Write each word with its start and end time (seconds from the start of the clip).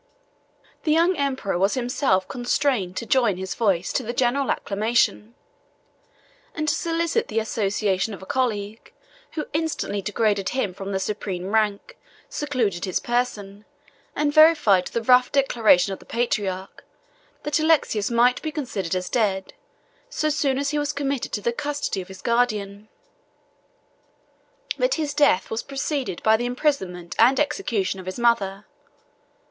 The 0.81 0.91
young 0.91 1.15
emperor 1.15 1.59
was 1.59 1.75
himself 1.75 2.27
constrained 2.27 2.97
to 2.97 3.05
join 3.05 3.37
his 3.37 3.53
voice 3.53 3.93
to 3.93 4.01
the 4.01 4.13
general 4.13 4.49
acclamation, 4.49 5.35
and 6.55 6.67
to 6.67 6.73
solicit 6.73 7.27
the 7.27 7.37
association 7.37 8.11
of 8.15 8.23
a 8.23 8.25
colleague, 8.25 8.91
who 9.33 9.45
instantly 9.53 10.01
degraded 10.01 10.49
him 10.49 10.73
from 10.73 10.91
the 10.91 10.99
supreme 10.99 11.51
rank, 11.53 11.99
secluded 12.29 12.85
his 12.85 12.99
person, 12.99 13.63
and 14.15 14.33
verified 14.33 14.87
the 14.87 15.03
rash 15.03 15.29
declaration 15.29 15.93
of 15.93 15.99
the 15.99 16.05
patriarch, 16.05 16.83
that 17.43 17.59
Alexius 17.59 18.09
might 18.09 18.41
be 18.41 18.51
considered 18.51 18.95
as 18.95 19.07
dead, 19.07 19.53
so 20.09 20.29
soon 20.29 20.57
as 20.57 20.71
he 20.71 20.79
was 20.79 20.93
committed 20.93 21.31
to 21.31 21.41
the 21.41 21.53
custody 21.53 22.01
of 22.01 22.07
his 22.07 22.23
guardian. 22.23 22.89
But 24.79 24.95
his 24.95 25.13
death 25.13 25.51
was 25.51 25.61
preceded 25.61 26.23
by 26.23 26.37
the 26.37 26.47
imprisonment 26.47 27.15
and 27.19 27.39
execution 27.39 27.99
of 27.99 28.07
his 28.07 28.17
mother. 28.17 28.65